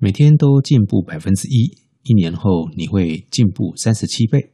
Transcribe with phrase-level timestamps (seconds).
[0.00, 4.52] 每天都进步百分之一，一年后你会进步三十七倍。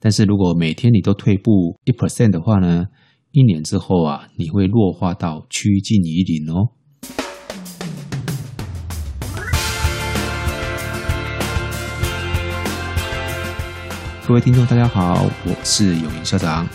[0.00, 2.86] 但是如果每天你都退步一 percent 的话呢，
[3.30, 6.72] 一年之后啊，你会弱化到趋近于零哦。
[14.26, 16.68] 各位听众，大家好，我是永言校长，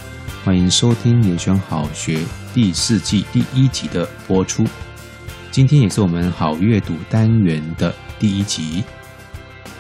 [0.45, 2.19] 欢迎收听《延选好学》
[2.53, 4.63] 第四季第一集的播出。
[5.51, 8.81] 今天也是我们好阅读单元的第一集。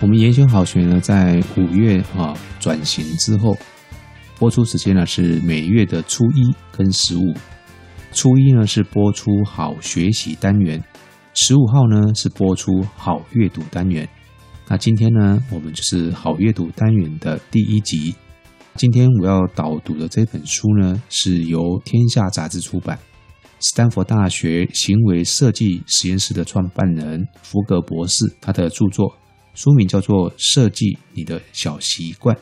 [0.01, 3.55] 我们研修好学呢，在五月啊转型之后，
[4.37, 7.33] 播出时间呢是每月的初一跟十五。
[8.11, 10.83] 初一呢是播出好学习单元，
[11.33, 14.05] 十五号呢是播出好阅读单元。
[14.67, 18.13] 那今天呢，我们就是好阅读单元的第一集。
[18.75, 22.99] 今天我要导读的这本书呢，是由天下杂志出版。
[23.61, 29.15] 斯坦福大学行为设计实验室的创办人福格博士，他的著作
[29.53, 32.35] 书名叫做《设计你的小习惯》。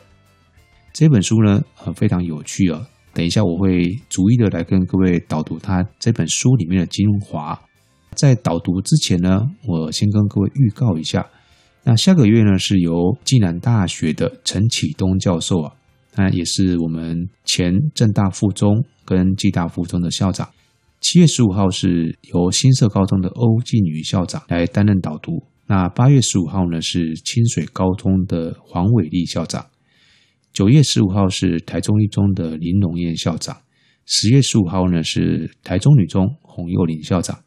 [0.94, 2.88] 这本书呢，呃，非常有趣啊。
[3.12, 7.60] 等一下我会逐一的来跟各位导读他这本书里面的精华。
[8.14, 11.28] 在导读之前呢，我先跟各位预告一下，
[11.84, 15.74] 那下个月呢是由暨南大学的陈启东教授啊，
[16.12, 20.48] 他也是我们前政大附中跟暨大附中的校长。
[21.00, 25.42] 七月十五号是由新社高中的欧静瑜校长来担任导读。
[25.66, 29.66] 那八月十五号呢是清水高中的黄伟立校长。
[30.52, 33.56] 九月十五号是台中一中的林龙燕校长。
[34.04, 37.42] 十月十五号呢是台中女中洪佑玲校长。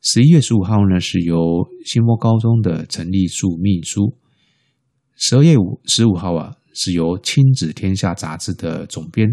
[0.00, 1.38] 十一月十五号呢是由
[1.84, 4.18] 新波高中的陈立树秘书。
[5.14, 9.28] 十二月五十五号啊是由亲子天下杂志的总编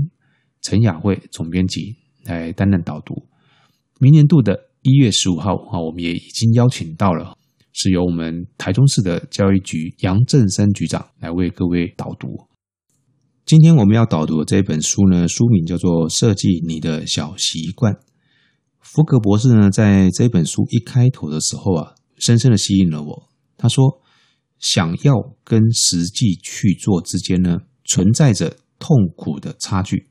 [0.61, 3.28] 陈雅慧总编辑来担任导读。
[4.02, 7.36] 明年度的一月十五号啊，我们也已经邀请到了，
[7.73, 12.30] 是由我们台中市的教育局杨正生局长来为各位导读。
[13.45, 17.93] 今天我们要导读的这本书呢，书名叫做《设计你的小习惯》。
[18.80, 23.30] 福格博士呢，在这本书一开头的时候啊，深深的吸引了我。
[23.58, 24.02] 他说
[24.59, 30.08] ：“想要跟实际去做之间呢，存在着痛苦的差距。”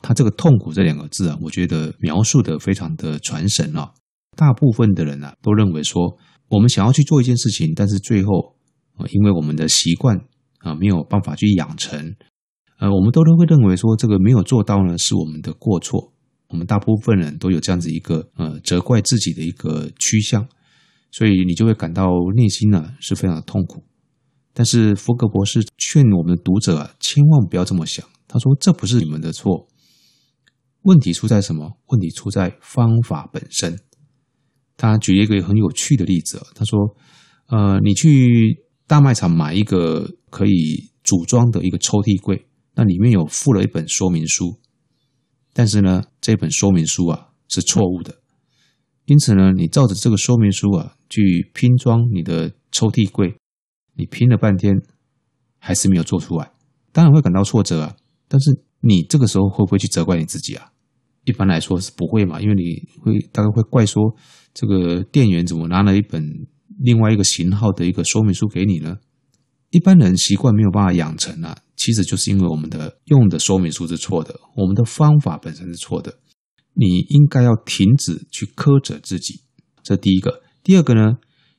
[0.00, 3.92] 他这个“痛苦”这两个字啊，我觉得描述的非常的传神啊。
[4.36, 6.16] 大部分的人啊，都认为说，
[6.48, 8.56] 我们想要去做一件事情，但是最后
[8.94, 10.16] 啊，因为我们的习惯
[10.60, 12.14] 啊，没有办法去养成，
[12.78, 16.12] 呃，我们都都会认为说，这个没有做到呢，是我们的过错。
[16.48, 20.46] 我们大部分人都有这样子一个呃，责怪自己的一个趋向，
[21.10, 23.82] 所以你就会感到内心呢是非常的痛苦。
[24.54, 28.06] 但是福格博士劝我们的读者啊，千万不要这么想。
[28.26, 29.68] 他说，这不是你们的错。
[30.88, 31.78] 问题出在什么？
[31.88, 33.78] 问题出在方法本身。
[34.74, 36.96] 他举了一个很有趣的例子，他说
[37.48, 44.58] ：“呃，你去大卖场买一个可以组装的一个抽屉柜，那里面有附了一本说明书，
[45.52, 48.22] 但是呢，这本说明书啊是错误的。
[49.04, 53.36] 因此呢，你照着这个说明书啊去拼装你的抽屉柜，
[53.94, 54.74] 你拼了半天
[55.58, 56.50] 还是没有做出来，
[56.92, 57.94] 当然会感到挫折啊。
[58.26, 60.70] 但是。”你这个时候会不会去责怪你自己啊？
[61.28, 64.02] 一般来说是不会嘛，因为你会大概会怪说，
[64.54, 66.22] 这个店员怎么拿了一本
[66.78, 68.96] 另外一个型号的一个说明书给你呢？
[69.70, 76.18] 一般人习惯没有办法养成啊，其实就是因为我们的用的说明书是错的，我们的方法本身是错的。
[76.72, 79.42] 你应该要停止去苛责自己，
[79.82, 80.42] 这第一个。
[80.62, 81.18] 第二个呢，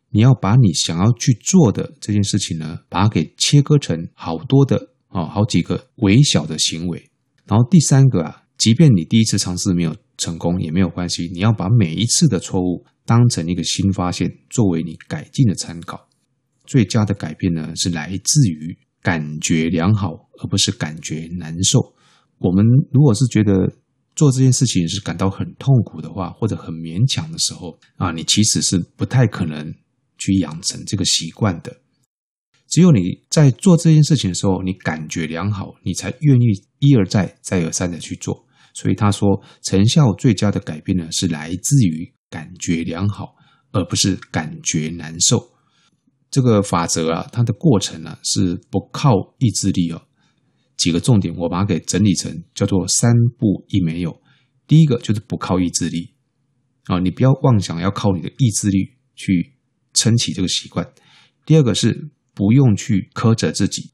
[0.09, 7.09] 你要把你想要去做的这件事情呢，把它给切割成好多的啊，好几个微小的行为。
[7.45, 16.07] 然后第三个啊，即便你第一次尝试没有成功也没有关系，你要把每一次的错误当成一个新发现，作为你改进的参考。
[16.65, 20.09] 最佳的改变呢，是来自于感觉良好，
[20.39, 21.79] 而不是感觉难受。
[22.37, 23.53] 我们如果是觉得
[24.13, 29.73] 做这件事情是感到很痛苦的话，或者很勉强的时候啊，你其实是不太可能
[30.17, 31.77] 去养成这个习惯的。
[32.67, 36.45] 只有你在做这件事情的时候，你感觉良好，你才愿意
[36.79, 38.45] 一而再、再而三的去做。
[38.79, 39.27] 所以他说，
[39.61, 43.35] 成效最佳的改变呢，是来自于感觉良好，
[43.71, 45.51] 而不是感觉难受。
[46.31, 50.01] 这个法则啊，它的过程呢，是不靠意志力哦。
[50.77, 54.21] 几个重点，我把它给整理成叫做三不一没有。
[54.65, 56.15] 第一个就是不靠意志力
[56.85, 59.53] 啊，你不要妄想要靠你的意志力去
[59.93, 60.87] 撑起这个习惯。
[61.45, 62.09] 第二个是。
[62.35, 63.91] 不用去苛责自己。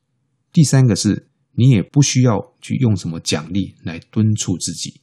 [0.53, 5.02] 第三个是，你也不需要去用什么奖励来敦促自己。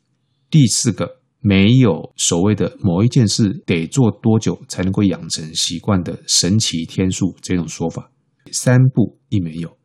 [0.50, 8.12] 第四个，没有所谓的某一件事得做多久才能够养成习惯的神奇天数这种说法。
[8.50, 9.76] 三不一没有，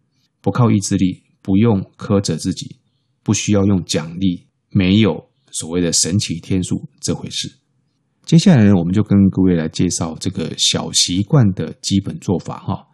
[0.42, 2.78] 不靠意志力，不用苛责自己，
[3.24, 7.50] 不需要用奖励，没有所谓的神奇天数这回事。
[8.26, 12.86] 接下来呢，我们就跟各位来介绍这个小习惯的基本做法哈。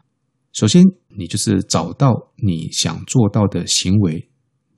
[0.51, 0.83] 首先，
[1.17, 4.29] 你就是找到你想做到的行为，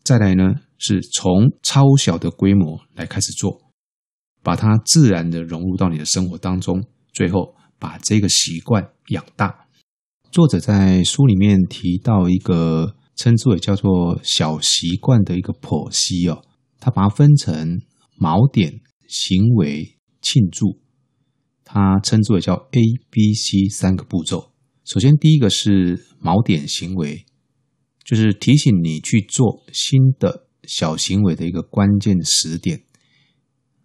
[0.04, 3.62] 再来呢，是从超小的规模来开始做，
[4.44, 6.84] 把它自然的融入到你的生活当中，
[7.14, 9.68] 最后把这个习惯养大。
[10.32, 16.44] 作者在书里面提到一个称之为叫做小习惯的一个剖析哦，
[16.80, 17.80] 他把它分成
[18.20, 20.82] 锚点、行为、庆祝，
[21.64, 24.52] 他称之为叫 A、B、C 三个步骤。
[24.86, 27.26] 首先，第一个是锚点行为，
[28.04, 32.84] 就是提醒你去做新的小行为的一个关键时点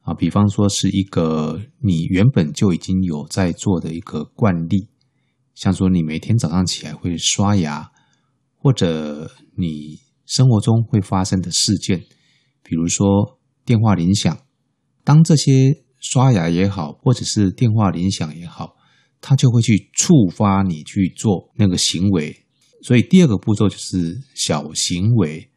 [0.03, 0.13] 啊。
[0.13, 4.89] 比方说，是一个你原本就已经有在做的一个惯例，
[5.55, 7.91] 像说你每天早上起来会刷牙，
[8.57, 12.05] 或者你生活中会发生的事件，
[12.63, 14.39] 比如说电话铃响。
[15.03, 18.77] 当这些刷牙也好，或者是电话铃响也好。
[19.21, 22.35] 它就会去触发你去做那个行为，
[22.83, 25.51] 所以第二个步骤就是小行为。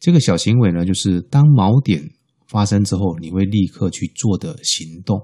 [0.00, 2.10] 这个小行为呢，就是当锚点
[2.48, 5.16] 发生之后，你会立刻去做的行动，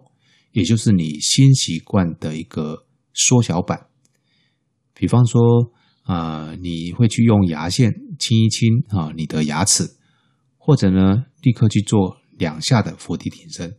[0.53, 3.89] 也就是你新习惯的一个缩小版。
[4.95, 5.41] 比方说，
[6.03, 9.97] 啊、你会去用牙线清一清啊你的牙齿，
[10.57, 13.77] 或者呢，立刻去做两下的伏地挺身。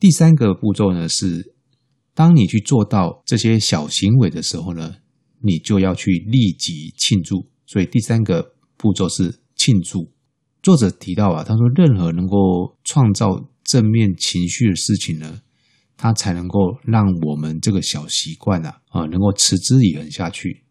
[0.00, 1.57] 第三个步骤呢是。
[2.18, 4.96] 当你去做到这些小行为的时候呢，
[5.40, 7.48] 你就要去立即庆祝。
[7.64, 10.10] 所以第三个步骤是庆祝。
[10.60, 15.40] 作者提到啊，他说任何能够创造正面情绪的事情呢，
[15.96, 20.64] 它才能够让我们这个小习惯啊啊能够持之以恒下去。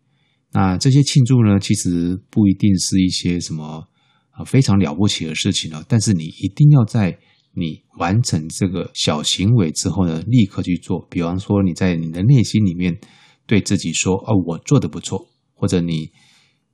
[0.51, 3.87] 那这些庆祝呢，其实不一定是一些什么
[4.31, 7.17] 啊非常了不起的事情了，但是你一定要在。
[7.59, 11.07] 你完成这个小行为之后呢，立刻去做。
[11.09, 12.99] 比方说，你在你的内心里面
[13.47, 16.11] 对自己说：“哦，我做的不错。”或者你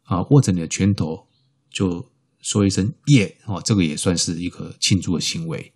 [0.03, 1.27] 啊握着你的拳头
[1.71, 5.71] 就说一声“耶”哦，这个也算是一个庆祝的行为。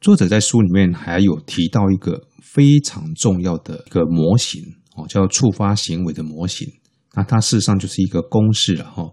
[0.00, 4.60] 作者在书里面还有提到一个非常重要的一个模型
[4.96, 6.68] 哦，叫触发行为的模型。
[7.14, 9.12] 那它事实上就是一个公式了哈。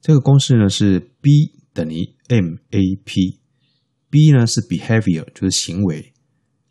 [0.00, 3.38] 这个公式呢是 B 等于 MAP。
[4.10, 6.12] B 呢是 behavior，就是行为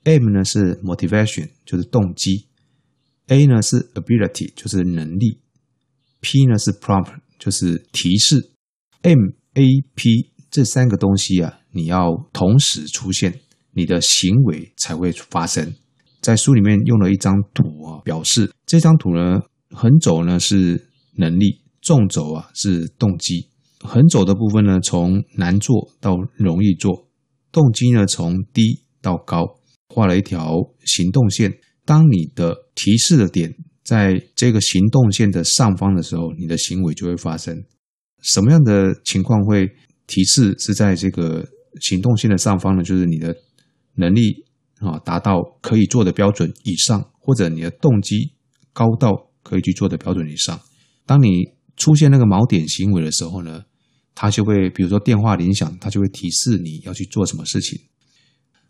[0.03, 2.47] ；M 呢是 motivation，就是动机
[3.27, 5.39] ；A 呢是 ability，就是能力
[6.21, 8.51] ；P 呢是 prompt，就是提示。
[9.03, 9.19] M、
[9.53, 9.63] A、
[9.93, 13.41] P 这三个东西啊，你要同时出现，
[13.71, 15.75] 你的行为才会发生。
[16.21, 23.47] 在书里面用了一张图啊，表示这张图呢，横轴呢是能力，纵轴啊是动机。
[23.79, 27.06] 横轴的部分呢，从难做到容易做。
[27.57, 29.43] 动机呢，从低到高
[29.89, 30.53] 画了一条
[30.85, 31.51] 行动线。
[31.85, 33.51] 当你的提示的点
[33.83, 37.63] 在这个行动线的上方的时候，你的行为就会发生。
[38.21, 39.67] 什么样的情况会
[40.05, 41.43] 提示是在这个
[41.81, 42.83] 行动线的上方呢？
[42.83, 43.35] 就是你的
[43.95, 44.45] 能力
[44.81, 48.33] 啊达到可以做的标准以上，或者你的动机
[48.71, 50.59] 高到可以去做的标准以上。
[51.07, 51.45] 当你
[51.75, 53.63] 出现那个锚点行为的时候呢，
[54.19, 57.79] 他就会，比如说电话铃响，他就会提示你要去做什么事情。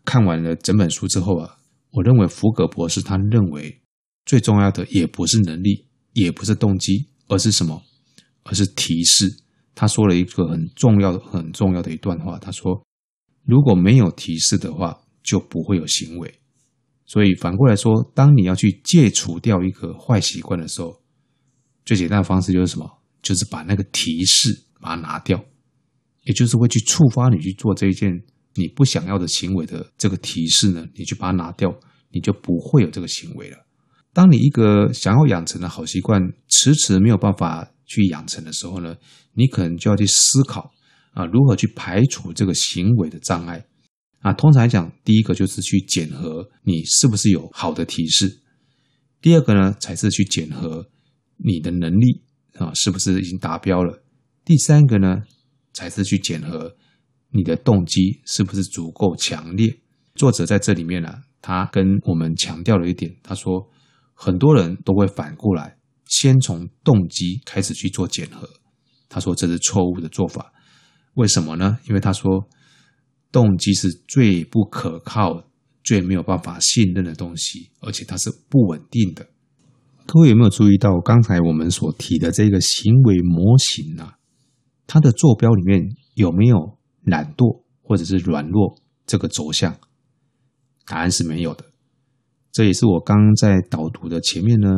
[0.04, 1.56] 看完了整本书之后啊，
[1.90, 3.80] 我认为福格博士他认为
[4.26, 7.82] 最重要的也不是能力，也不是动机，而是什么？
[8.42, 9.42] 而是提示。
[9.74, 12.38] 他说了一个很重要的、很重要的一段话。
[12.38, 12.84] 他说
[13.46, 16.34] ：“如果没有提示的话，就不会有行为。
[17.06, 21.00] 所以反过来说，当你要去戒除掉一个坏习惯的时候，
[21.86, 23.00] 最简单的方式就是什么？
[23.22, 25.44] 就是把那个提示。”把它拿掉，
[26.24, 28.22] 也就是会去触发你去做这一件
[28.54, 31.72] 你不想要的行为的这个提示呢，你去把它拿掉，
[32.10, 33.56] 你就不会有这个行为了。
[34.12, 38.96] 当你一个想要养成的好习惯迟迟没有办法去养成的时候呢，
[39.34, 40.72] 你可能就要去思考
[41.12, 43.64] 啊，如何去排除这个行为的障碍
[44.20, 44.32] 啊。
[44.32, 48.40] 通常来讲，第一个就是去检核你是不是有好的提示，
[49.20, 50.88] 第二个呢才是去检核
[51.36, 52.22] 你的能力
[52.54, 54.02] 啊是不是已经达标了。
[54.48, 55.24] 第三个呢，
[55.74, 56.74] 才是去检核
[57.32, 59.78] 你的动机是不是足够强烈。
[60.14, 63.68] 作者在这里面呢、他跟我们强调了一点，他说
[64.14, 65.76] 很多人都会反过来，
[66.06, 68.48] 先从动机开始去做检核。
[69.10, 70.50] 他说这是错误的做法。
[71.12, 71.78] 为什么呢？
[71.86, 72.48] 因为他说
[73.30, 75.44] 动机是最不可靠、
[75.84, 79.28] 最没有办法信任的东西，而且它是不稳定的。
[80.06, 84.14] 各位有没有注意到刚才我们所提的这个行为模型啊？
[84.88, 88.74] 它的坐标里面有没有懒惰或者是软弱
[89.06, 89.76] 这个轴向？
[90.86, 91.66] 答案是没有的。
[92.50, 94.70] 这也是我刚刚在导读的前面呢，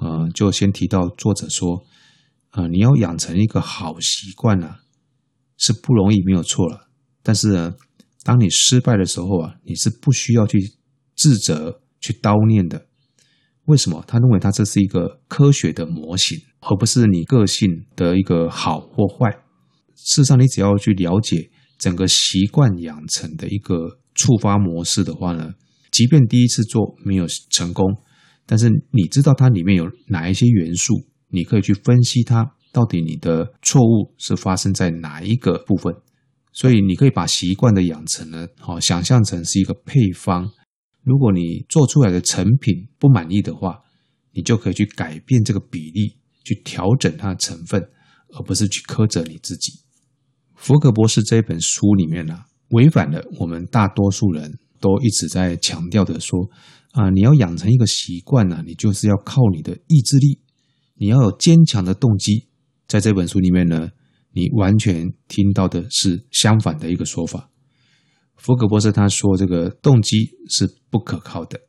[0.00, 1.84] 呃，就先提到作者说，
[2.50, 4.80] 呃，你要养成一个好习惯啊，
[5.56, 6.88] 是不容易，没有错了。
[7.22, 7.74] 但是呢，
[8.24, 10.58] 当你失败的时候啊，你是不需要去
[11.16, 12.88] 自责、去叨念的。
[13.66, 14.02] 为什么？
[14.08, 19.30] 他认为他这是一个科学的模型，而不是你个性的一个好或坏。
[19.94, 25.52] 事实上，你只要去了解整个习惯养成的一个触发模式的话呢，
[25.90, 27.86] 即便第一次做没有成功，
[28.46, 30.94] 但是你知道它里面有哪一些元素，
[31.28, 35.94] 你可以去分析它到底你的错误是发生在哪一个部分。
[36.52, 40.50] 所以，你可以把习惯的养成呢，好想象成是一个配方。
[41.02, 43.80] 如果你做出来的成品不满意的话，
[44.32, 47.80] 你就可以去改变这个比例，去调整它的成分，
[48.34, 49.72] 而不是去苛责你自己。
[50.54, 52.38] 福格博士这本书里面呢、
[52.70, 56.38] 违反了我们大多数人都一直在强调的说
[56.92, 60.40] 啊，你要养成一个习惯呢、你就是要靠你的意志力，
[60.96, 62.48] 你要有坚强的动机。
[62.86, 63.88] 在这本书里面呢，
[64.32, 67.48] 你完全听到的是相反的一个说法。
[68.36, 71.60] 福格博士他说：“这个动机是不可靠的，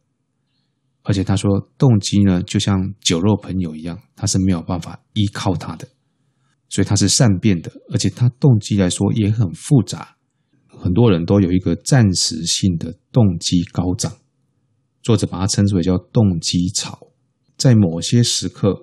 [1.03, 5.87] 而且他说动机呢，就像酒肉朋友一样，他是没有办法依靠他的，
[6.69, 10.15] 所以他是善变的，而且他动机来说也很复杂。
[10.67, 14.11] 很多人都有一个暂时性的动机高涨，
[15.03, 16.97] 作者把它称之为叫动机潮，
[17.57, 18.75] 在某些时刻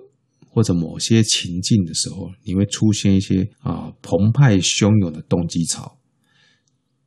[0.47, 5.97] 或者某些情境的时候，你会出现一些啊澎湃汹涌的动机潮。”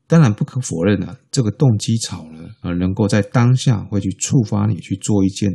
[0.07, 5.49] 当然不可否认的，这个动机潮呢，呃，能够在当下会去触发你去做一件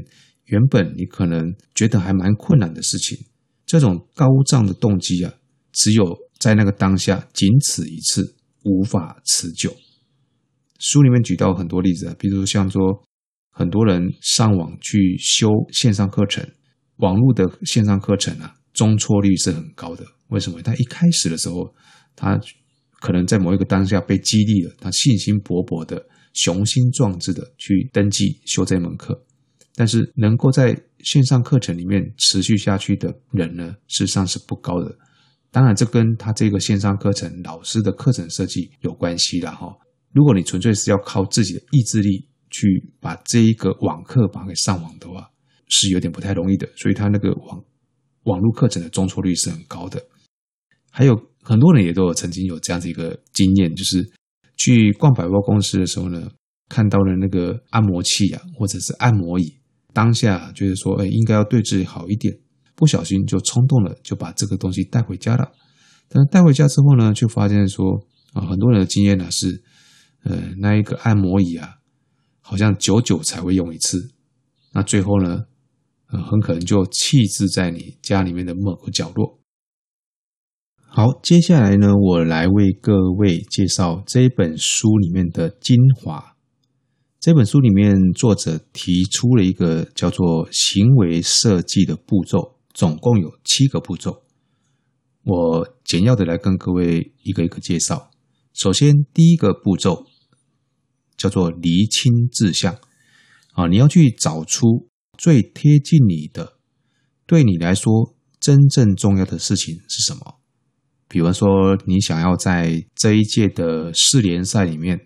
[0.45, 3.17] 原本你可能觉得还蛮困难的事情。
[3.67, 5.31] 这种高涨的动机啊，
[5.73, 9.75] 只有在那个当下，仅此一次，无法持久。
[10.79, 12.81] 书里面举到很多例子啊，比如像说，
[13.51, 16.49] 很多人上网去修线上课程，
[16.95, 20.03] 网络的线上课程啊，中错率是很高的。
[20.29, 20.61] 为什么？
[20.63, 21.75] 他一开始的时候，
[22.15, 22.39] 他。
[22.99, 29.23] 可能在某一个当下被激励了，他信心勃勃的、雄心壮志的去登记修这门课，
[29.75, 34.97] 但是能够在线上课程里面持续下去的人呢，事实上是不高的。
[35.51, 39.67] 当然，这跟他这个线上课程老师的课程设计有关系了哈。
[40.11, 45.29] 如果你纯粹是要靠自己的意志力去把这一个网课把它给上网的话，
[45.67, 46.67] 是有点不太容易的。
[46.75, 47.63] 所以，他那个网
[48.23, 50.03] 网络课程的中错率是很高的。
[50.89, 51.15] 还有。
[51.47, 54.05] 很多人也都有曾经有这样子一个经验，就是
[54.57, 56.29] 去逛百货公司的时候呢，
[56.67, 59.57] 看到了那个按摩器啊，或者是按摩椅，
[59.93, 62.37] 当下觉得说，哎，应该要对自己好一点，
[62.75, 65.49] 不小心就冲动了，就把这个东西带回家了。
[66.09, 69.63] 但是带回家之后呢，就发现说，啊，很多人的经验呢是，
[70.23, 71.75] 呃，那一个按摩椅啊，
[72.41, 74.11] 好像久久才会用一次，
[74.73, 75.45] 那最后呢，
[76.11, 79.37] 呃，很可能就弃置在你家里面的某个角落。
[80.97, 86.35] 好，接下来呢，我来为各位介绍这本书里面的精华。
[87.19, 94.23] 这本书里面，作者提出了一个叫做行为设计的步骤，总共有七个步骤。
[95.21, 98.09] 我简要的来跟各位一个一个介绍。
[98.55, 100.03] 首先，第一个步骤
[101.15, 102.75] 叫做厘清志向。
[103.53, 106.53] 啊，你要去找出最贴近你的，
[107.27, 110.37] 对你来说真正重要的事情是什么。
[111.09, 114.99] 比如说，你想要在这一届的世联赛里面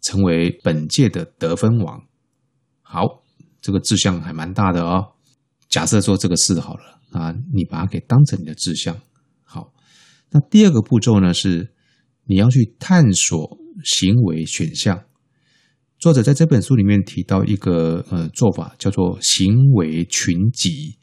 [0.00, 2.02] 成为本届的得分王，
[2.80, 3.22] 好，
[3.60, 5.12] 这个志向还蛮大的哦。
[5.68, 9.00] 假设说这个事好了啊，你把它给当成你的志向。
[9.44, 9.72] 好，
[10.30, 11.72] 那第二个步骤呢，是
[12.24, 15.04] 你要去探索行为选项。
[15.98, 20.98] 作者在这本书里面提到一个呃做法，叫做行为群集。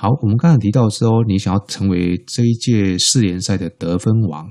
[0.00, 4.48] 好，我们刚才提到说，你想要成为这一届世联赛的得分王，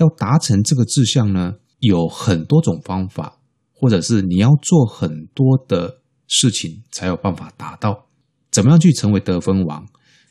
[0.00, 3.38] 要达成这个志向呢，有很多种方法，
[3.74, 8.06] 或者是你要做很多的事情才有办法达到。
[8.50, 9.86] 怎么样去成为得分王？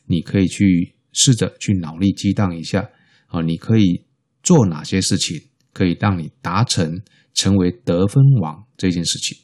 [0.08, 2.90] 你可以去试着去脑力激荡一下
[3.28, 4.04] 啊，你可以
[4.42, 5.40] 做哪些事情
[5.74, 7.04] 可以让你达成
[7.36, 9.38] 成为得分王这件事情？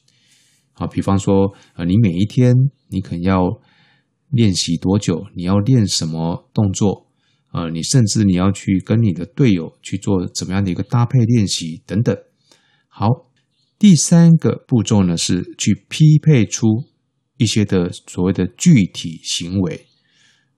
[0.73, 2.55] 啊，比方说，呃，你每一天
[2.87, 3.61] 你可能要。
[4.31, 5.27] 练习多久？
[5.35, 7.07] 你要练什么动作
[7.51, 12.17] 呃，你甚至你要去跟你的队友去做怎么样的一个搭配练习等等。
[12.87, 13.07] 好，
[13.77, 16.65] 第三个步骤呢是去匹配出
[17.37, 19.85] 一些的所谓的具体行为。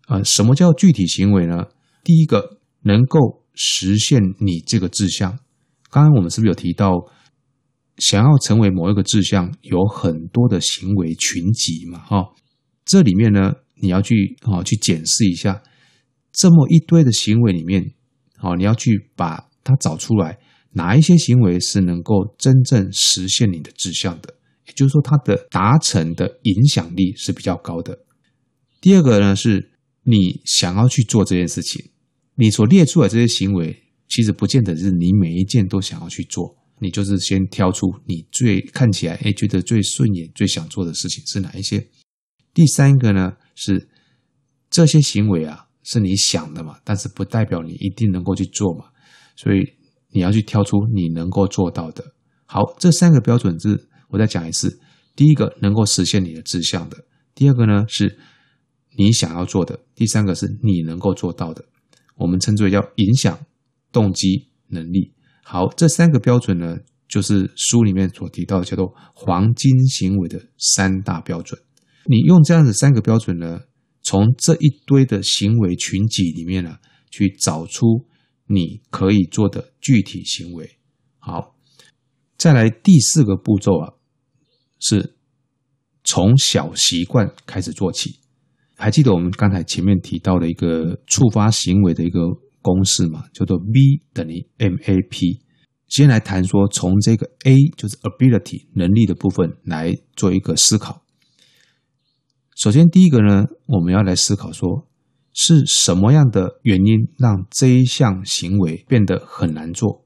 [0.07, 1.65] 呃，什么叫具体行为呢？
[2.03, 5.39] 第一个能够实现你这个志向。
[5.89, 6.91] 刚刚我们是不是有提到，
[7.97, 11.99] 想要成为某一个志向，有很多的行为群集嘛？
[11.99, 12.33] 哈，
[12.83, 13.53] 这里面呢，
[13.83, 15.61] 你要去啊去检视一下，
[16.31, 17.93] 这么一堆的行为里面，
[18.37, 20.39] 好，你要去把它找出来，
[20.71, 24.33] 哪一些行为是能够真正实现你的志向的？
[24.65, 27.99] 也就是说，它的达成的影响力是比较高的。
[28.79, 29.73] 第二个呢，是
[30.03, 31.91] 你想要去做这件事情，
[32.35, 33.81] 你所列出来这些行为。
[34.09, 41.87] 其实不见得是你每一件都想要去做，你就是先挑出你最看起来诶觉得最顺眼、最想做的事情是哪一些。
[42.53, 43.89] 第三个呢，是
[44.69, 48.85] 这些行为啊是你想的嘛，但是不代表你一定能够去做嘛，
[49.35, 49.59] 所以
[50.11, 52.03] 你要去挑出你能够做到的。
[52.45, 54.79] 好，这三个标准是我再讲一次：
[55.15, 56.97] 第一个能够实现你的志向的；
[57.33, 58.17] 第二个呢是
[58.97, 61.65] 你想要做的；第三个是你能够做到的。
[62.15, 63.39] 我们称之为叫影响。
[63.93, 65.13] 动机能力。
[65.43, 71.61] 好，这三个标准呢，就是书里面所提到的叫做黄金行为的三大标准。
[72.05, 73.61] 你用这样的三个标准呢，
[74.01, 76.77] 从这一堆的行为群集里面呢，
[77.09, 78.05] 去找出
[78.47, 80.77] 你可以做的具体行为。
[81.19, 81.55] 好，
[82.37, 83.93] 再来第四个步骤啊，
[84.79, 85.15] 是
[86.03, 88.19] 从小习惯开始做起。
[88.75, 92.19] 还记得我们刚才前面提到的一个触发行为的一个。
[92.65, 95.41] 公式嘛，叫做 V 等于 MAP。
[95.89, 101.02] 先来谈说，从这个 A 就是 ability 能力的部分来做一个思考。
[102.63, 104.87] 首先，第一个呢，我们要来思考说，
[105.33, 110.05] 是什么样的原因让这一项行为变得很难做？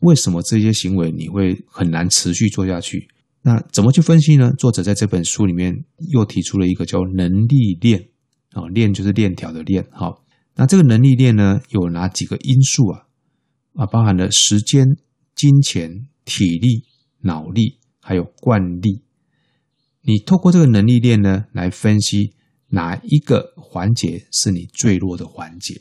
[0.00, 3.06] 为什么这些行为你会很难持续做下去？
[3.42, 4.50] 那怎么去分析呢？
[4.58, 8.08] 作者在这本书里面又提出了一个叫能力链
[8.50, 10.24] 啊，链就是链条的链，好。
[10.56, 13.06] 那这个能力链呢，有哪几个因素啊？
[13.74, 14.88] 啊，包含了时间、
[15.36, 16.82] 金钱、体力、
[17.20, 19.04] 脑力，还有惯例。
[20.04, 22.34] 你透过这个能力链呢，来分析
[22.68, 25.74] 哪一个环节是你最弱的环节。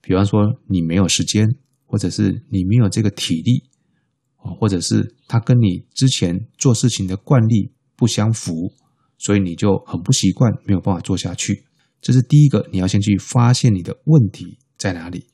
[0.00, 1.46] 比方说，你没有时间，
[1.84, 3.62] 或者是你没有这个体力，
[4.36, 8.72] 啊，或者是它跟你之前做事情的惯例不相符，
[9.18, 11.64] 所以你就很不习惯，没有办法做下去。
[12.00, 15.26] 这是第一个，你要先去发现你的问题在哪里。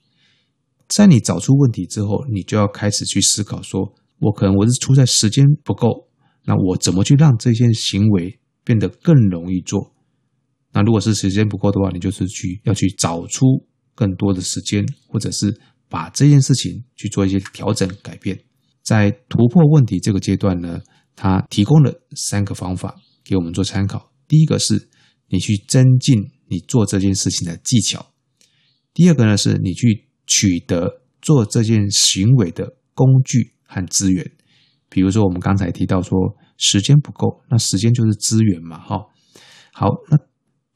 [0.88, 6.03] 在你找出问题之后，你就要开始去思考说：说我可能我是出在时间不够，
[6.44, 9.94] 那我怎么去让这些行为变得更容易做？
[10.72, 13.46] 那如果是时间不够的话，你就是去要去找出
[13.94, 18.38] 更多的时间，或者是把这件事情去做一些调整改变。
[18.83, 20.80] 在突破问题这个阶段呢，
[21.16, 24.12] 他提供了三个方法给我们做参考。
[24.28, 24.88] 第一个是
[25.28, 26.30] 你去增进。
[26.46, 28.12] 你做这件事情的技巧。
[28.92, 34.30] 第二个呢，是你去取得做这件行为的工具和资源。
[34.94, 36.16] 比如说，我们刚才提到说
[36.57, 39.04] 时间不够，那时间就是资源嘛，哈。
[39.72, 40.16] 好，那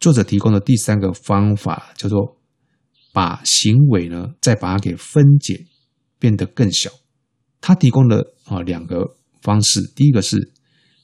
[0.01, 2.37] 作者提供的第三个方法叫做
[3.13, 5.67] 把行为呢，再把它给分解，
[6.19, 6.91] 变得更小。
[7.61, 10.53] 他提供的啊两个方式，第一个是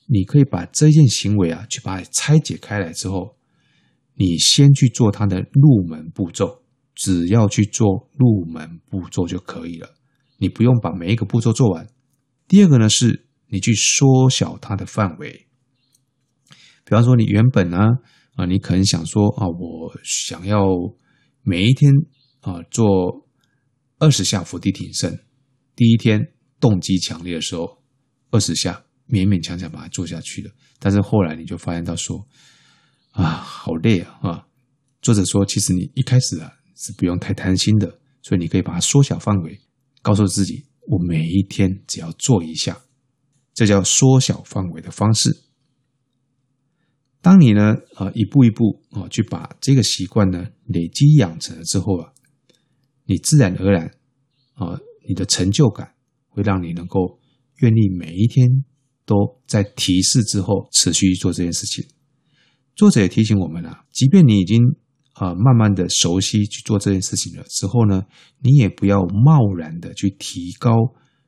[0.07, 3.37] 你可以把这件行为啊，去把它拆解开来之后。
[4.17, 6.63] 你先去做它的入门步骤，
[6.95, 9.89] 只要去做入门步骤就可以了。
[10.39, 11.85] 你不用把每一个步骤做完。
[12.47, 15.47] 第二个呢，是你去缩小它的范围。
[16.85, 17.79] 比方说，你原本呢，
[18.37, 20.65] 啊，你可能想说啊，我想要
[21.43, 21.93] 每一天
[22.41, 23.29] 啊做
[23.99, 25.25] 二十下伏地挺身。
[25.75, 27.83] 第一天动机强烈的时候，
[28.31, 30.51] 二十下勉勉强强把它做下去了。
[30.79, 32.27] 但是后来你就发现到说。
[33.15, 34.19] 啊，好累啊！
[34.23, 34.47] 啊，
[35.01, 39.57] 作者说，其实你一开始啊是不用太贪心的，所以你可以把它缩小范围，
[40.03, 42.83] 告诉自己，我每一天只要做一下，
[43.53, 45.31] 这叫缩小范围的方式。
[47.21, 52.13] 当你呢，啊，一步一步啊，去把这个习惯呢累积养成了之后啊，
[53.07, 53.87] 你自然而然
[54.55, 55.95] 啊，你的成就感
[56.29, 57.19] 会让你能够
[57.61, 58.47] 愿意每一天
[59.07, 61.83] 都在提示之后持续做这件事情。
[62.77, 64.61] 作者也提醒我们啊，即便你已经
[65.15, 68.05] 啊慢慢的熟悉去做这件事情了之后呢，
[68.41, 70.73] 你也不要贸然的去提高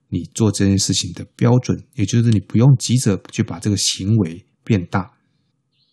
[0.09, 5.13] 你做这件事情的标准，也就是你不用急着去把这个行为变大。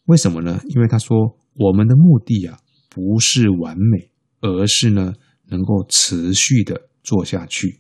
[0.06, 0.62] 为什么呢？
[0.70, 1.18] 因为他说
[1.56, 5.14] 我们的目的啊不是完美，而是呢
[5.48, 7.80] 能够持续的做下去。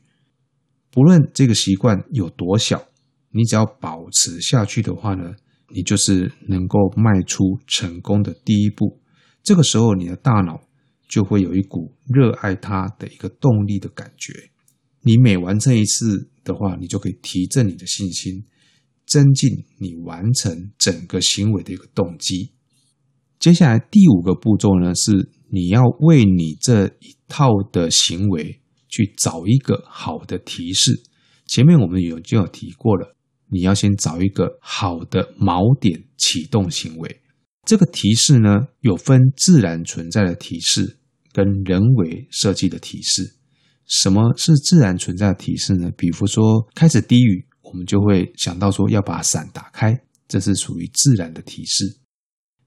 [0.90, 2.84] 不论这个习惯有多小，
[3.32, 5.34] 你只要保持下去的话呢，
[5.70, 9.00] 你就是能够迈出成功的第一步。
[9.44, 10.62] 这个时候，你的大脑
[11.10, 14.34] 就会有一股热爱它的一个动力的感觉。
[15.02, 18.46] 你每完成一次的话，你就可以提振你的信心，
[19.06, 22.54] 增进你完成整个行为的一个动机。
[23.38, 31.04] 接下来第五个步骤呢，是你要为你这一套的行为去找一个好的提示。
[31.46, 33.18] 前面我们有就有提过了，
[33.50, 37.20] 你要先找一个好的锚点启动行为。
[37.66, 40.98] 这个提示呢，有分自然存在的提示
[41.32, 43.36] 跟人为设计的提示。
[43.86, 45.90] 什么是自然存在的提示呢？
[45.98, 49.98] 比如说开始滴雨，我们就会想到说要把伞打开，
[50.28, 52.00] 这是属于自然的提示。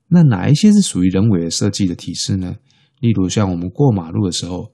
[0.09, 2.57] 那哪一些是属于人为的设计的提示呢？
[3.01, 4.73] 例如像我们过马路的时候，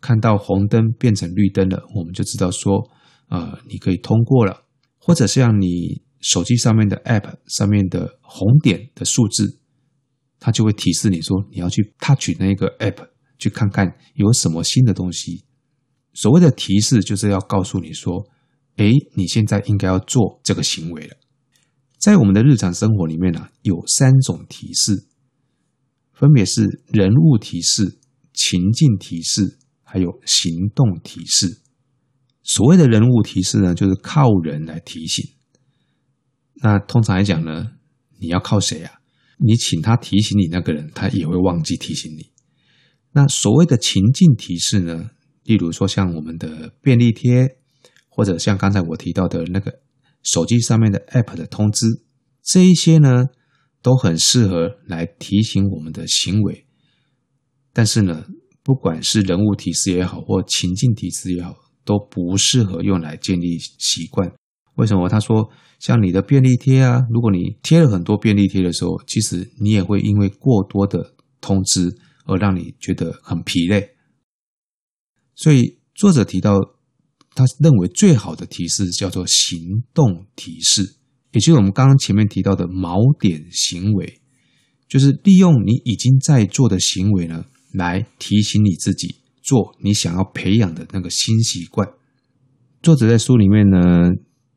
[0.00, 2.90] 看到红灯变成绿灯了，我们就知道说，
[3.28, 4.64] 呃，你可以通过了。
[4.98, 9.60] 或者像你手机上面的 App 上面的红点的数字，
[10.40, 13.06] 它就会提示你说你要去 touch 那个 App，
[13.38, 15.44] 去看看有什么新的东西。
[16.14, 18.26] 所谓的提示，就是要告诉你说
[18.76, 21.14] ：“哎，你现在应该要做这个行为了。”
[22.00, 25.06] 在我们的日常生活里面呢、有三种提示，
[26.14, 27.98] 分别是人物提示、
[28.32, 31.60] 情境提示，还有行动提示。
[32.42, 35.33] 所谓的人物提示呢，就是靠人来提醒。
[36.64, 37.72] 那通常来讲呢，
[38.18, 38.90] 你要靠谁啊？
[39.36, 42.30] 你请他提醒你那个人，他也会忘记提醒你。
[43.12, 45.10] 那所谓的情境提示呢？
[45.42, 47.58] 例如说，像我们的便利贴，
[48.08, 49.80] 或者像刚才我提到的那个
[50.22, 51.86] 手机上面的 App 的通知，
[52.42, 53.26] 这一些呢，
[53.82, 56.64] 都很适合来提醒我们的行为。
[57.74, 58.24] 但是呢，
[58.62, 64.32] 不管是人物提示也好，或情境提示也好，都不适合用来建立习惯。
[64.76, 65.08] 为什么？
[65.08, 73.90] 他说，像你的便利贴啊，如果你贴了很多便利贴的时候，其实你也会因为过多的通知而让你觉得很疲累。
[75.36, 76.58] 所以作者提到，
[77.34, 79.60] 他认为最好的提示叫做行
[79.92, 80.82] 动提示，
[81.32, 84.20] 也就是我们刚刚前面提到的锚点行为，
[84.88, 91.88] 就是利用你已经在做的行为呢，来提醒你自己做你想要培养的那个新习惯。
[92.82, 94.10] 作者在书里面呢，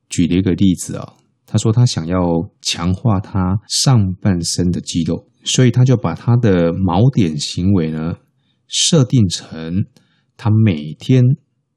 [0.09, 1.13] 举了一个例子啊，
[1.45, 2.19] 他说他想要
[2.61, 8.15] 强化他上半身的肌肉，所以他就把他的锚点行为呢
[8.67, 9.85] 设定成。
[10.39, 11.23] 他每天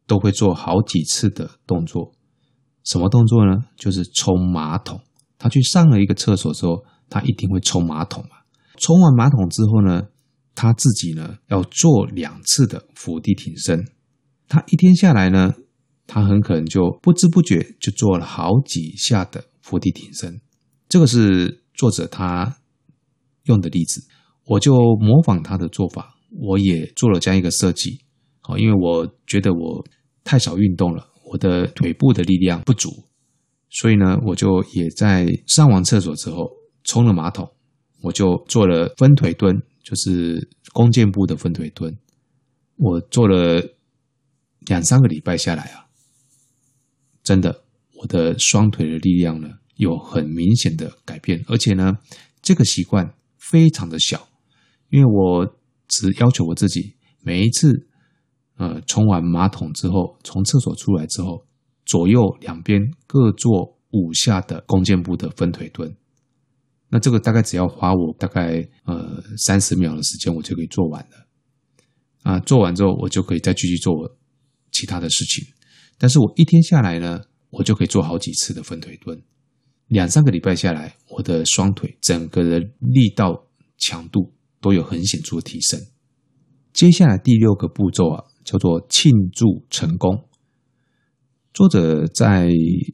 [0.07, 2.13] 都会做好几次的动作，
[2.85, 3.57] 什么动作呢？
[3.75, 5.01] 就是冲马桶。
[5.39, 8.37] 他去上了一个厕所之后，他一定会冲马桶嘛。
[8.77, 10.09] 冲完马桶之后呢，
[10.55, 13.83] 他自己呢要做两次的伏地挺身。
[14.47, 15.55] 他一天下来呢，
[16.13, 20.41] 他很可能就不知不觉就做了好几下的伏地挺身。
[20.89, 22.57] 这个是作者他
[23.45, 24.03] 用的例子，
[24.45, 28.01] 我就模仿他的做法，我也做了这样一个设计。
[28.41, 29.87] 好因为我觉得我
[30.25, 32.91] 太少运动了，我的腿部的力量不足，
[33.71, 36.51] 所以呢，我就也在上完厕所之后
[36.83, 37.49] 冲了马桶，
[38.03, 41.97] 我就做了分腿蹲，就是弓箭步的分腿蹲。
[42.75, 43.63] 我做了
[44.67, 45.87] 两三个礼拜下来啊，
[47.31, 47.63] 真的，
[47.95, 51.97] 我的双腿的力量呢有很明显的改变，而且呢，
[52.43, 54.29] 这个习惯非常的小，
[54.89, 55.47] 因为我
[55.87, 57.87] 只要求我自己每一次。
[58.57, 61.47] 呃，冲完马桶之后，从厕所出来之后，
[61.87, 65.97] 左右两边各做五下的弓箭步的分腿蹲。
[66.89, 71.27] 那这个大概只要花我大概呃三十秒的时间，我就可以做完了。
[72.25, 74.19] 啊，做完之后，我就可以再继续做
[74.73, 75.47] 其他的事情。
[76.01, 79.23] 但是我一天下来呢，我就可以做好几次的分腿蹲。
[79.89, 85.79] 两三个礼拜下来，我的双腿整个的力道强度都有很显著的提升。
[86.73, 88.25] 接下来第六个步骤啊。
[88.43, 90.27] 叫做庆祝成功。
[91.53, 92.49] 作者在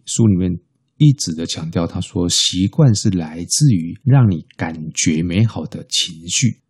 [0.05, 0.51] 书里面
[0.99, 6.61] 一直的强调，他说习惯是来自于让你感觉美好的情绪，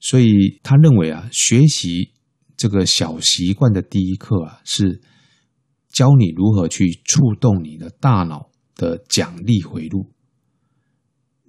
[0.00, 2.10] 所以他认为啊，学习
[2.56, 5.00] 这个小习惯的第一课啊，是
[5.96, 10.12] 教你如何去触动你的大脑的奖励回路，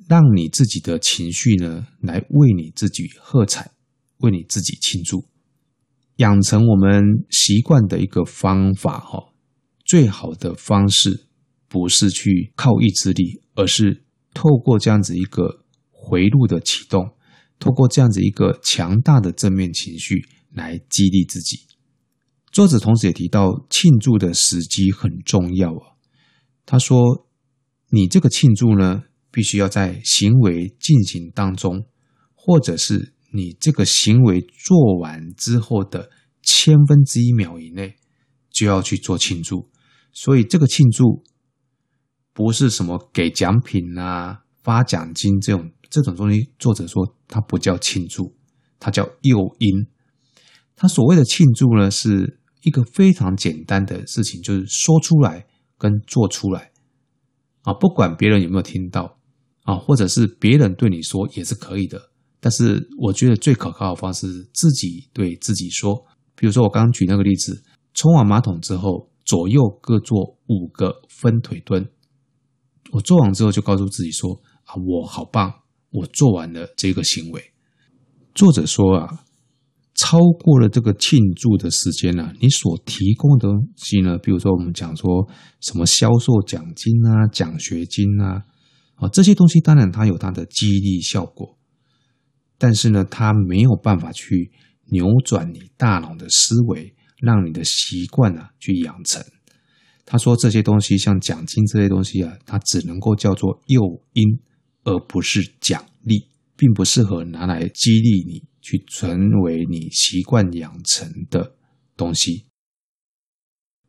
[0.08, 3.72] 让你自己的情绪呢，来为你自己喝彩，
[4.20, 5.26] 为你自己庆祝。
[6.16, 9.34] 养成我们习惯的一个方法，哈，
[9.84, 11.28] 最好的方式
[11.68, 17.12] 不是去靠意志力，而是透过这样子一个回路的启动，
[17.60, 21.67] 透过这样子一个强大的正面情绪来激励自己。
[22.58, 25.94] 作者同时也提到，庆祝的时机很重要啊。
[26.66, 27.28] 他说
[27.94, 31.86] ：“你这个庆祝呢，必须要在行为进行当中，
[32.34, 36.10] 或者是你这个行为做完之后的
[36.42, 37.96] 千分之一秒以内，
[38.50, 39.70] 就要去做庆祝。
[40.12, 41.22] 所以，这个庆祝
[42.34, 46.50] 不是什么给奖品啊、发奖金这种这种东西。
[46.58, 48.36] 作者说，它不叫庆祝，
[48.80, 49.86] 它叫诱因。
[50.76, 56.72] 他所谓的庆祝呢，是一个非常简单的事情，就是说出来跟做出来
[57.64, 59.18] 啊，不管别人有没有听到
[59.64, 62.12] 啊，或者是别人对你说也是可以的。
[62.40, 66.06] 但是我觉得最可靠的方式是自己对自己说。
[66.36, 71.88] 比如说我刚刚举那个例子，冲完马桶之后，左右各做五个分腿蹲。
[72.92, 74.32] 我做完之后就告诉自己说
[74.66, 75.52] 啊，我好棒，
[75.92, 77.42] 我做完了这个行为。
[78.36, 79.24] 作者说啊。
[79.98, 85.28] 超过了这个庆祝的时间呢、你所提供的东西呢，比如说我们讲说
[85.60, 88.44] 什么销售奖金啊、奖学金啊，
[88.96, 91.58] 啊这些东西当然它有它的激励效果，
[92.60, 94.52] 但是呢，它没有办法去
[94.92, 99.24] 扭转你大脑的思维，让你的习惯啊去养成。
[100.06, 103.82] 他说这些东西像奖金这些东西啊，它只能够叫做诱
[104.14, 104.24] 因，
[104.84, 108.47] 而不是奖励，并不适合拿来激励你。
[108.68, 111.56] 去成为你习惯养成的
[111.96, 112.48] 东西。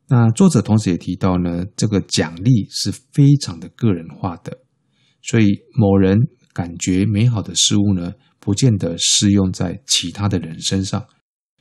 [0.07, 4.57] 那作者同时也提到呢，这个奖励是非常的个人化的，
[5.21, 6.17] 所以某人
[6.53, 11.09] 感觉美好的事物呢，不见得适用在其他的人身上。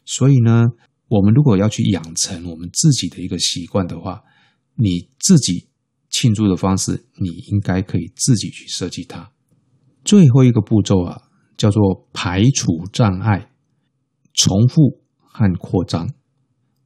[0.06, 0.66] 所以呢，
[1.08, 4.22] 我们如果要去养成我们自己的一个习惯的话，
[4.76, 5.70] 你自己
[6.12, 9.32] 庆祝的方式，你应该可以自己去设计它。
[10.06, 11.24] 最后一个步骤啊。
[11.58, 13.50] 叫做排除障碍、
[14.34, 16.08] 重复和扩张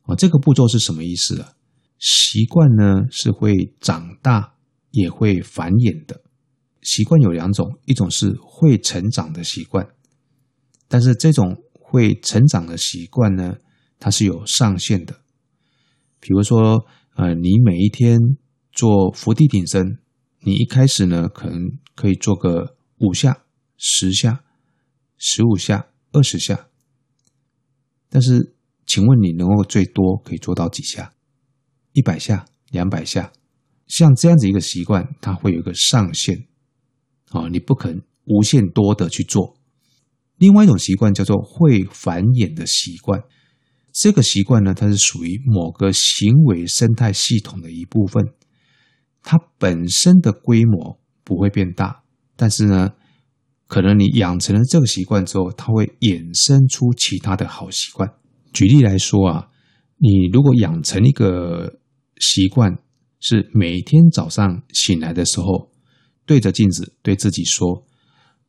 [0.04, 1.54] 啊，这个步骤是什么意思啊？
[2.00, 4.56] 习惯呢是会长大
[4.90, 6.24] 也会繁衍的。
[6.82, 9.88] 习惯有两种，一种是会成长的习惯，
[10.88, 13.58] 但是这种会成长的习惯呢，
[14.00, 15.20] 它是有上限的。
[16.20, 18.18] 比如说，呃，你每一天
[18.72, 20.00] 做伏地挺身，
[20.40, 21.60] 你一开始呢可能
[21.94, 23.44] 可以做个五下、
[23.78, 24.44] 十下。
[25.24, 26.68] 十五下、二十下，
[28.10, 28.56] 但是，
[28.88, 31.14] 请问你能够最多可以做到几下？
[31.92, 33.32] 一百下、两百下，
[33.86, 36.48] 像这样子一个习惯，它会有一个上限
[37.30, 39.56] 啊，你不可能无限多的去做。
[40.38, 43.22] 另外一种习惯叫做会繁衍的习惯，
[43.94, 48.34] 这个习惯呢，它是属于某个行为生态系统的一部分，
[49.22, 52.02] 它本身的规模不会变大，
[52.36, 52.94] 但是呢。
[53.72, 58.12] 可能你养成了这个习惯之后，它会衍生出其他的好习惯。
[58.52, 59.48] 举例来说啊，
[59.96, 61.80] 你如果养成一个
[62.20, 62.78] 习惯，
[63.22, 65.72] 是每天早上醒来的时候，
[66.26, 67.88] 对着镜子对自己说，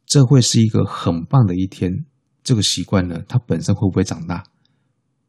[0.06, 2.04] 这会是一个很棒的一天。
[2.42, 4.42] 这个习惯呢，它本身会不会长大？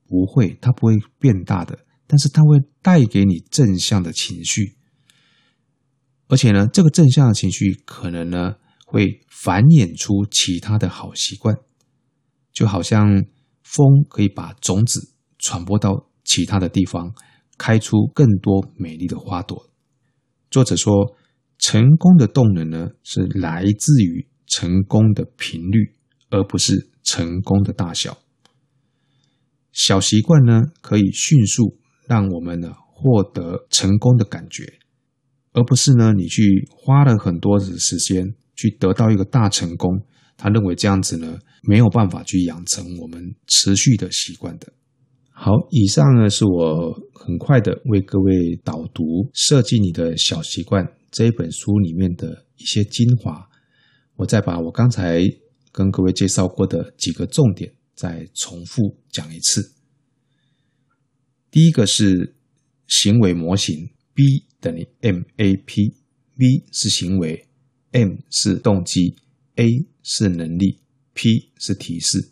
[0.07, 1.77] 不会，它不会变大的，
[2.07, 4.75] 但是它会带给你正向的情绪，
[6.29, 8.55] 而且呢，这个正向的情绪可能呢。
[8.93, 11.57] 会繁衍出其他的好习惯，
[12.51, 13.25] 就好像
[13.63, 17.11] 风可以把种子传播到其他的地方，
[17.57, 19.67] 开出更多美丽的花朵。
[20.51, 21.15] 作者说，
[21.57, 25.95] 成功的动能呢，是来自于成功的频率，
[26.29, 28.19] 而不是成功的大小。
[29.71, 34.71] 小习惯呢，可以迅速让我们呢获得成功的感觉，
[35.53, 38.35] 而不是呢你去花了很多的时间。
[38.55, 40.05] 去得到一个大成功，
[40.37, 44.71] 他认为这样子呢，没有办法去养成我们持续的习惯的。
[45.31, 53.49] 好，以上呢是我很快的为各位导读《设计你的小习惯》这一本书里面的一些精华。
[54.15, 55.21] 我再把我刚才
[55.71, 59.73] 跟各位介绍过的几个重点再重复讲一次。
[61.49, 62.35] 第一个是
[62.87, 67.47] 行为模型，B 等于 MAP，B 是行为。
[67.93, 69.15] M 是动机
[69.57, 69.67] ，A
[70.01, 70.81] 是能力
[71.13, 72.31] ，P 是提示。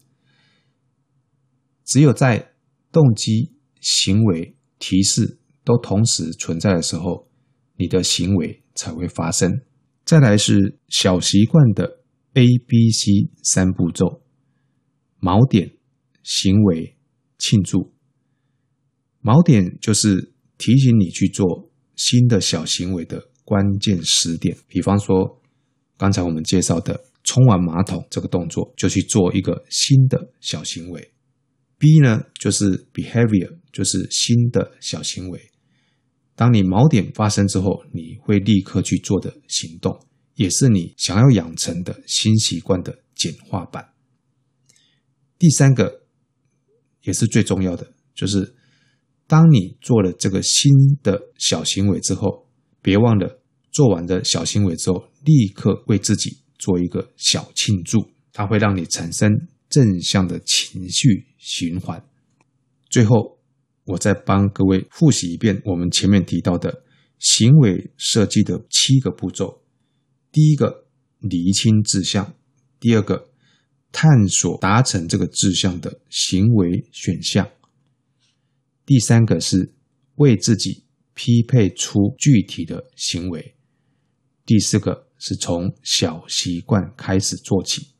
[1.85, 2.53] 只有在
[2.91, 7.29] 动机、行为、提示都同时存在的时候，
[7.77, 9.61] 你的行为才会发生。
[10.03, 11.99] 再来是小习惯的
[12.33, 14.23] A、B、C 三步骤：
[15.19, 15.77] 锚点、
[16.23, 16.97] 行为、
[17.37, 17.93] 庆祝。
[19.21, 25.37] 锚点就是提醒你去做新的小行为的关键时点，比方说。
[26.01, 31.13] 刚才我们介绍的冲完马桶这个动作，就去做一个新的小行为。
[31.77, 35.39] B 呢，就是 behavior，就是新的小行为。
[36.33, 39.95] 当你锚点发生之后，你会立刻去做的行动，
[40.33, 43.93] 也是你想要养成的新习惯的简化版。
[45.37, 46.01] 第三个，
[47.03, 48.55] 也是最重要的，就是
[49.27, 50.71] 当你做了这个新
[51.03, 52.49] 的小行为之后，
[52.81, 53.39] 别忘了
[53.71, 62.03] 做完的小行为之后，立刻为自己做一个小庆祝，它会让你产生正向的情绪循环。
[62.89, 63.39] 最后，
[63.85, 66.83] 我再帮各位复习一遍我们前面提到的
[67.19, 69.63] 行为设计的七个步骤：
[70.31, 70.87] 第一个，
[71.19, 72.33] 厘清志向；
[72.79, 73.29] 第二个，
[73.91, 77.45] 探索达成这个志向的行为选项；
[78.85, 79.73] 第三个是
[80.15, 83.53] 为自己匹配出具体的行为；
[84.45, 87.93] 第四个是从小习惯开始做起；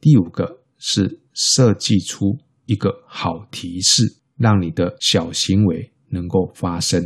[0.00, 0.64] 第五个。
[0.80, 7.02] 是设计出一个好提示，让你的小行为能够发生。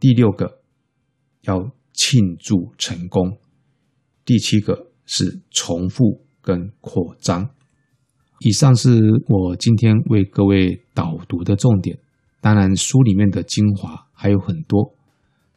[0.00, 0.62] 第六个，
[1.42, 3.36] 要庆祝成功。
[4.24, 7.50] 第七个是重复跟扩张。
[8.40, 11.98] 以上是我今天为各位导读的重点。
[12.40, 14.94] 当然，书里面的精华还有很多，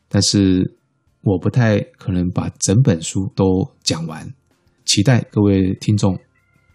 [0.10, 0.78] 但是
[1.26, 4.34] 我不太可能把整本书都讲完。
[4.86, 6.18] 期待各位听众。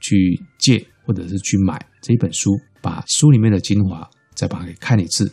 [0.03, 5.31] 去借或者是去买这一本书，把书里面的精华再把它给看一次。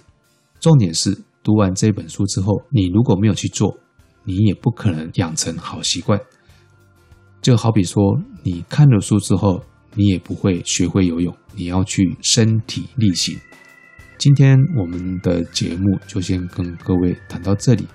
[0.59, 3.73] 重点是读完这本书之后，你如果没有去做，
[4.25, 6.19] 你也不可能养成好习惯。
[7.41, 9.63] 就好比说，你看了书之后，
[9.95, 13.39] 你也不会学会游泳，你要去身体力行。
[14.17, 17.87] 今天我们的节目就先跟各位谈到这里，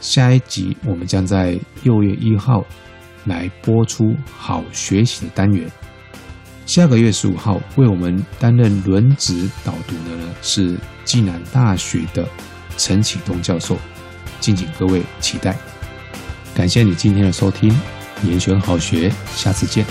[0.00, 2.64] 下一集我们将在六月一号。
[3.24, 5.70] 来播出好学习的单元。
[6.64, 12.26] 下个月十五号为我们担任轮值导读的呢是暨南大学的
[12.78, 13.76] 陈启东教授，
[14.40, 15.54] 敬请各位期待。
[16.54, 17.78] 感谢你今天的收听，
[18.22, 19.84] 延选好学，下次见。